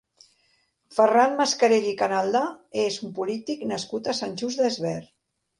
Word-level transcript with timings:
Ferran 0.95 1.35
Mascarell 1.41 1.85
i 1.91 1.93
Canalda 2.01 2.43
és 2.85 2.99
un 3.09 3.13
polític 3.21 3.63
nascut 3.75 4.11
a 4.15 4.17
Sant 4.23 4.37
Just 4.43 4.65
Desvern. 4.65 5.09